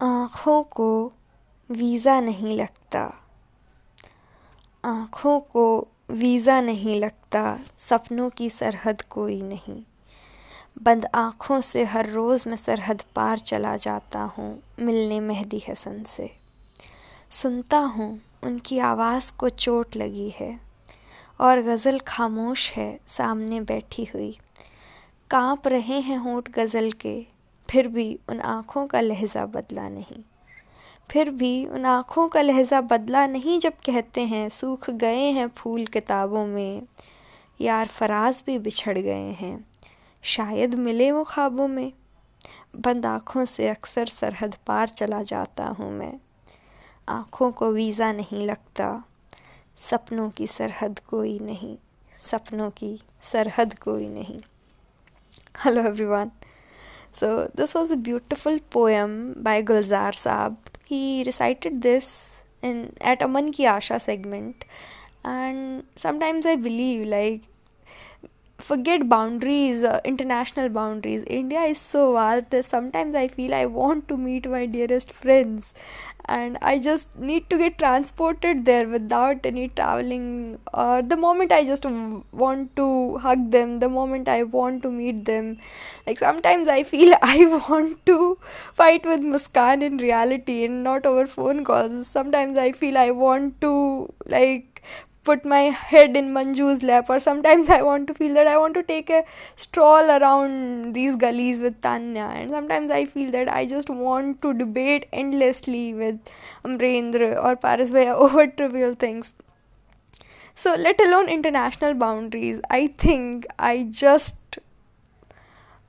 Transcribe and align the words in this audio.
आँखों 0.00 0.62
को 0.62 1.12
वीज़ा 1.70 2.20
नहीं 2.20 2.56
लगता। 2.56 3.00
आँखों 4.84 5.40
को 5.40 5.88
वीज़ा 6.10 6.60
नहीं 6.60 7.00
लगता, 7.00 7.58
सपनों 7.78 8.28
की 8.30 8.50
सरहद 8.50 9.02
कोई 9.02 9.38
नहीं। 9.40 9.82
बंद 10.82 11.06
आँखों 11.14 11.60
से 11.60 11.84
हर 11.84 12.10
रोज़ 12.10 12.48
मैं 12.48 12.56
सरहद 12.56 13.02
पार 13.16 13.38
चला 13.38 13.76
जाता 13.76 14.20
हूँ, 14.20 14.62
मिलने 14.80 15.20
मेहदी 15.20 15.62
हसन 15.68 16.02
से। 16.04 16.30
सुनता 17.30 17.78
हूँ 17.78 18.20
उनकी 18.44 18.78
आवाज़ 18.78 19.32
को 19.32 19.48
चोट 19.48 19.96
लगी 19.96 20.30
है 20.30 20.60
और 21.40 21.62
गज़ल 21.62 21.98
खामोश 21.98 22.70
है 22.72 23.00
सामने 23.06 23.60
बैठी 23.60 24.04
हुई। 24.04 24.36
काँप 25.30 25.68
रहे 25.68 26.00
हैं 26.00 26.18
होंठ 26.18 26.50
गज़ल 26.50 26.92
के 26.92 27.37
फिर 27.70 27.88
भी 27.88 28.18
उन 28.28 28.40
आँखों 28.40 28.86
का 28.86 29.00
लहजा 29.00 29.46
बदला 29.46 29.88
नहीं। 29.88 30.22
फिर 31.10 31.30
भी 31.30 31.66
उन 31.66 31.86
आँखों 31.86 32.28
का 32.28 32.40
लहजा 32.40 32.80
बदला 32.80 33.26
नहीं 33.26 33.58
जब 33.58 33.72
कहते 33.72 34.20
हैं, 34.20 34.48
सूख 34.48 34.90
गए 34.90 35.30
हैं 35.30 35.48
फूल 35.48 35.86
किताबों 35.86 36.46
में। 36.46 36.82
यार 37.60 37.86
फराज 37.86 38.42
भी 38.46 38.58
बिछड़ 38.58 38.98
गए 38.98 39.30
हैं। 39.30 39.66
शायद 40.22 40.74
मिले 40.74 41.12
वो 41.12 41.24
ख्वाबों 41.24 41.68
में। 41.68 41.92
बंद 42.76 43.06
आँखों 43.06 43.44
से 43.44 43.68
अक्सर 43.68 44.06
सरहद 44.06 44.56
पार 44.66 44.88
चला 44.88 45.22
जाता 45.22 45.66
हूँ 45.66 45.92
मैं। 45.92 46.20
आँखों 47.08 47.50
को 47.50 47.72
वीज़ा 47.72 48.12
नहीं 48.12 48.46
लगता। 48.46 49.04
सपनों 49.90 50.30
की 50.30 50.46
सरहद 50.46 50.98
कोई 50.98 51.38
नहीं। 51.38 51.76
सपनों 52.30 52.70
की 52.70 53.00
सरहद 53.32 53.78
कोई 53.78 54.08
नहीं। 54.08 54.40
Hello 55.64 55.80
everyone 55.80 56.30
So, 57.18 57.50
this 57.52 57.74
was 57.74 57.90
a 57.90 57.96
beautiful 57.96 58.60
poem 58.70 59.12
by 59.38 59.60
Gulzar 59.60 60.12
Saab. 60.14 60.56
He 60.84 61.24
recited 61.26 61.82
this 61.82 62.36
in 62.62 62.92
at 63.00 63.24
Aman 63.24 63.50
Ki 63.50 63.64
Asha 63.64 64.00
segment, 64.00 64.64
and 65.24 65.82
sometimes 65.96 66.46
I 66.46 66.54
believe 66.54 67.08
like 67.08 67.48
forget 68.58 69.08
boundaries, 69.08 69.82
uh, 69.84 70.00
international 70.04 70.68
boundaries. 70.68 71.24
India 71.26 71.60
is 71.62 71.78
so 71.78 72.12
vast 72.14 72.54
sometimes 72.68 73.14
I 73.14 73.28
feel 73.28 73.54
I 73.54 73.66
want 73.66 74.08
to 74.08 74.16
meet 74.16 74.48
my 74.48 74.66
dearest 74.66 75.12
friends 75.12 75.72
and 76.26 76.58
I 76.60 76.78
just 76.78 77.16
need 77.16 77.48
to 77.50 77.56
get 77.56 77.78
transported 77.78 78.64
there 78.66 78.86
without 78.86 79.46
any 79.46 79.68
traveling. 79.68 80.58
Or 80.74 81.02
the 81.02 81.16
moment 81.16 81.52
I 81.52 81.64
just 81.64 81.84
want 81.86 82.76
to 82.76 83.18
hug 83.18 83.50
them, 83.50 83.78
the 83.78 83.88
moment 83.88 84.28
I 84.28 84.42
want 84.42 84.82
to 84.82 84.90
meet 84.90 85.24
them. 85.24 85.58
Like 86.06 86.18
sometimes 86.18 86.68
I 86.68 86.82
feel 86.82 87.14
I 87.22 87.46
want 87.68 88.04
to 88.06 88.38
fight 88.74 89.04
with 89.04 89.20
Muskan 89.20 89.82
in 89.82 89.96
reality 89.98 90.64
and 90.64 90.82
not 90.84 91.06
over 91.06 91.26
phone 91.26 91.64
calls. 91.64 92.08
Sometimes 92.08 92.58
I 92.58 92.72
feel 92.72 92.98
I 92.98 93.10
want 93.10 93.60
to 93.62 94.12
like 94.26 94.82
put 95.28 95.44
my 95.44 95.62
head 95.92 96.16
in 96.16 96.28
Manju's 96.34 96.82
lap, 96.82 97.10
or 97.10 97.20
sometimes 97.20 97.68
I 97.68 97.82
want 97.82 98.06
to 98.08 98.14
feel 98.14 98.34
that 98.34 98.46
I 98.46 98.56
want 98.56 98.74
to 98.74 98.82
take 98.82 99.10
a 99.10 99.24
stroll 99.56 100.10
around 100.18 100.94
these 100.94 101.16
gullies 101.16 101.60
with 101.60 101.80
Tanya, 101.82 102.28
and 102.36 102.50
sometimes 102.50 102.90
I 102.90 103.04
feel 103.04 103.30
that 103.32 103.52
I 103.52 103.66
just 103.66 103.90
want 103.90 104.40
to 104.42 104.54
debate 104.54 105.06
endlessly 105.12 105.92
with 105.92 106.18
Amrendra 106.64 107.30
or 107.44 107.56
Paris 107.56 107.90
Bhaiya 107.90 108.14
over 108.28 108.46
trivial 108.46 108.94
things. 108.94 109.34
So, 110.54 110.74
let 110.74 111.00
alone 111.00 111.28
international 111.28 111.94
boundaries, 111.94 112.60
I 112.70 112.88
think 112.98 113.46
I 113.58 113.86
just 113.90 114.58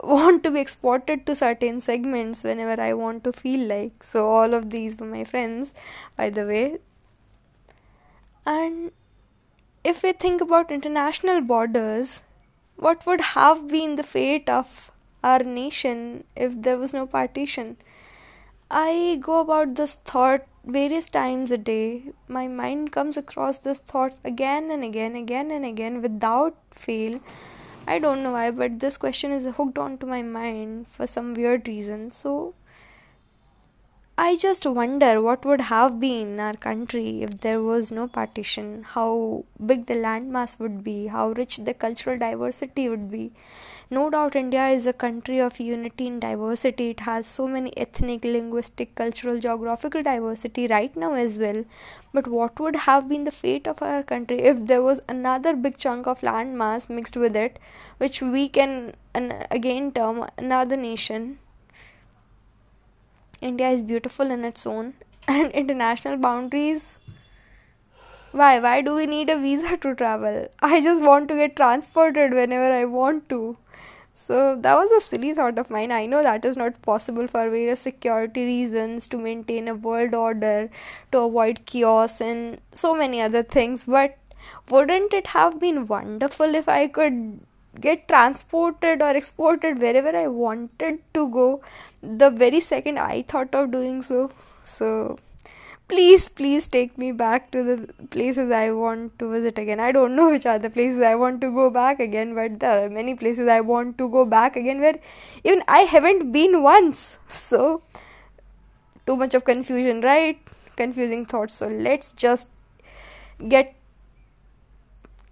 want 0.00 0.44
to 0.44 0.50
be 0.50 0.60
exported 0.60 1.26
to 1.26 1.34
certain 1.34 1.80
segments 1.80 2.42
whenever 2.42 2.80
I 2.80 2.92
want 2.94 3.24
to 3.24 3.32
feel 3.32 3.68
like. 3.68 4.02
So, 4.02 4.28
all 4.28 4.54
of 4.54 4.70
these 4.70 4.98
were 4.98 5.06
my 5.06 5.24
friends, 5.24 5.74
by 6.16 6.30
the 6.30 6.46
way. 6.46 6.78
And 8.44 8.92
if 9.88 10.02
we 10.02 10.12
think 10.12 10.40
about 10.40 10.72
international 10.72 11.40
borders, 11.40 12.22
what 12.76 13.06
would 13.06 13.20
have 13.20 13.68
been 13.68 13.94
the 13.94 14.02
fate 14.02 14.48
of 14.48 14.90
our 15.22 15.44
nation 15.44 16.24
if 16.34 16.60
there 16.62 16.76
was 16.76 16.92
no 16.92 17.06
partition? 17.06 17.76
I 18.68 19.18
go 19.20 19.38
about 19.38 19.76
this 19.76 19.94
thought 19.94 20.44
various 20.64 21.08
times 21.08 21.52
a 21.52 21.56
day. 21.56 22.02
My 22.26 22.48
mind 22.48 22.90
comes 22.90 23.16
across 23.16 23.58
this 23.58 23.78
thought 23.78 24.16
again 24.24 24.72
and 24.72 24.82
again, 24.82 25.14
again 25.14 25.52
and 25.52 25.64
again 25.64 26.02
without 26.02 26.56
fail. 26.72 27.20
I 27.86 28.00
don't 28.00 28.24
know 28.24 28.32
why, 28.32 28.50
but 28.50 28.80
this 28.80 28.96
question 28.96 29.30
is 29.30 29.44
hooked 29.54 29.78
onto 29.78 30.04
my 30.04 30.22
mind 30.22 30.88
for 30.88 31.06
some 31.06 31.32
weird 31.34 31.68
reason. 31.68 32.10
So 32.10 32.54
I 34.26 34.36
just 34.36 34.66
wonder 34.66 35.22
what 35.22 35.44
would 35.44 35.60
have 35.60 36.00
been 36.00 36.40
our 36.40 36.56
country 36.56 37.22
if 37.22 37.42
there 37.42 37.62
was 37.62 37.92
no 37.92 38.08
partition, 38.08 38.82
how 38.82 39.44
big 39.64 39.86
the 39.86 39.94
landmass 39.94 40.58
would 40.58 40.82
be, 40.82 41.06
how 41.06 41.28
rich 41.28 41.58
the 41.58 41.74
cultural 41.74 42.18
diversity 42.18 42.88
would 42.88 43.08
be. 43.08 43.30
No 43.88 44.10
doubt 44.10 44.34
India 44.34 44.66
is 44.66 44.84
a 44.84 44.92
country 44.92 45.38
of 45.38 45.60
unity 45.60 46.08
and 46.08 46.20
diversity. 46.20 46.90
It 46.90 47.00
has 47.00 47.28
so 47.28 47.46
many 47.46 47.72
ethnic, 47.76 48.24
linguistic, 48.24 48.96
cultural, 48.96 49.38
geographical 49.38 50.02
diversity 50.02 50.66
right 50.66 50.96
now 50.96 51.14
as 51.14 51.38
well. 51.38 51.64
But 52.12 52.26
what 52.26 52.58
would 52.58 52.82
have 52.90 53.08
been 53.08 53.22
the 53.22 53.30
fate 53.30 53.68
of 53.68 53.80
our 53.80 54.02
country 54.02 54.40
if 54.40 54.66
there 54.66 54.82
was 54.82 55.00
another 55.08 55.54
big 55.54 55.78
chunk 55.78 56.08
of 56.08 56.22
landmass 56.22 56.90
mixed 56.90 57.16
with 57.16 57.36
it, 57.36 57.60
which 57.98 58.20
we 58.20 58.48
can 58.48 58.94
again 59.14 59.92
term 59.92 60.26
another 60.36 60.76
nation? 60.76 61.38
India 63.40 63.70
is 63.70 63.82
beautiful 63.82 64.30
in 64.30 64.44
its 64.44 64.66
own, 64.66 64.94
and 65.28 65.50
international 65.52 66.16
boundaries. 66.16 66.98
Why? 68.32 68.58
Why 68.60 68.80
do 68.82 68.94
we 68.94 69.06
need 69.06 69.30
a 69.30 69.38
visa 69.38 69.76
to 69.78 69.94
travel? 69.94 70.48
I 70.60 70.80
just 70.80 71.02
want 71.02 71.28
to 71.28 71.34
get 71.36 71.56
transported 71.56 72.32
whenever 72.32 72.72
I 72.72 72.84
want 72.84 73.28
to. 73.30 73.56
So 74.14 74.56
that 74.56 74.74
was 74.74 74.90
a 74.90 75.00
silly 75.06 75.34
thought 75.34 75.58
of 75.58 75.70
mine. 75.70 75.92
I 75.92 76.06
know 76.06 76.22
that 76.22 76.44
is 76.44 76.56
not 76.56 76.80
possible 76.82 77.26
for 77.26 77.50
various 77.50 77.80
security 77.80 78.44
reasons 78.44 79.06
to 79.08 79.18
maintain 79.18 79.68
a 79.68 79.74
world 79.74 80.14
order, 80.14 80.70
to 81.12 81.18
avoid 81.18 81.66
chaos, 81.66 82.20
and 82.20 82.60
so 82.72 82.94
many 82.94 83.20
other 83.20 83.42
things. 83.42 83.84
But 83.84 84.18
wouldn't 84.70 85.12
it 85.12 85.28
have 85.28 85.60
been 85.60 85.86
wonderful 85.86 86.54
if 86.54 86.68
I 86.68 86.88
could 86.88 87.40
get 87.80 88.08
transported 88.08 89.02
or 89.02 89.10
exported 89.16 89.80
wherever 89.80 90.16
I 90.16 90.26
wanted 90.28 90.98
to 91.14 91.28
go 91.28 91.60
the 92.02 92.30
very 92.30 92.60
second 92.60 92.98
I 92.98 93.22
thought 93.22 93.54
of 93.54 93.70
doing 93.70 94.02
so. 94.02 94.30
So 94.64 95.18
please, 95.88 96.28
please 96.28 96.66
take 96.66 96.98
me 96.98 97.12
back 97.12 97.50
to 97.52 97.62
the 97.62 97.92
places 98.10 98.50
I 98.50 98.70
want 98.72 99.18
to 99.18 99.30
visit 99.30 99.58
again. 99.58 99.80
I 99.80 99.92
don't 99.92 100.16
know 100.16 100.30
which 100.30 100.46
are 100.46 100.58
the 100.58 100.70
places 100.70 101.02
I 101.02 101.14
want 101.14 101.40
to 101.42 101.52
go 101.52 101.70
back 101.70 102.00
again, 102.00 102.34
but 102.34 102.58
there 102.60 102.84
are 102.84 102.90
many 102.90 103.14
places 103.14 103.48
I 103.48 103.60
want 103.60 103.96
to 103.98 104.08
go 104.08 104.24
back 104.24 104.56
again 104.56 104.80
where 104.80 104.98
even 105.44 105.62
I 105.68 105.80
haven't 105.80 106.32
been 106.32 106.62
once. 106.62 107.18
So 107.28 107.82
too 109.06 109.16
much 109.16 109.34
of 109.34 109.44
confusion, 109.44 110.00
right? 110.00 110.38
Confusing 110.76 111.24
thoughts. 111.24 111.54
So 111.54 111.68
let's 111.68 112.12
just 112.12 112.48
get 113.48 113.74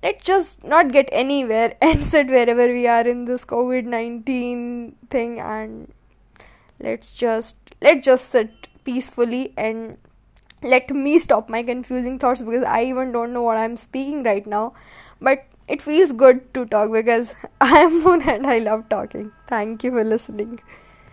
let's 0.05 0.23
just 0.23 0.65
not 0.73 0.93
get 0.93 1.09
anywhere 1.25 1.75
and 1.89 2.05
sit 2.05 2.29
wherever 2.29 2.69
we 2.79 2.87
are 2.87 3.07
in 3.17 3.25
this 3.25 3.45
COVID 3.45 3.87
19 3.87 4.97
thing 5.11 5.41
and 5.41 5.93
let's 6.79 7.13
just 7.13 7.75
let's 7.81 8.05
just 8.05 8.31
sit 8.31 8.69
peacefully 8.85 9.53
and 9.57 9.97
let 10.63 10.91
me 10.91 11.19
stop 11.19 11.49
my 11.49 11.63
confusing 11.63 12.19
thoughts 12.19 12.43
because 12.43 12.65
I 12.65 12.85
even 12.85 13.13
don't 13.13 13.33
know 13.33 13.43
what 13.43 13.59
I'm 13.59 13.77
speaking 13.77 14.23
right 14.23 14.47
now. 14.47 14.73
But 15.21 15.45
it 15.69 15.83
feels 15.83 16.13
good 16.13 16.53
to 16.55 16.65
talk 16.67 16.91
because 16.93 17.35
I'm 17.61 18.03
Moon 18.03 18.23
and 18.29 18.47
I 18.47 18.59
love 18.59 18.89
talking. 18.89 19.33
Thank 19.47 19.85
you 19.85 19.91
for 19.91 20.05
listening. 20.05 20.61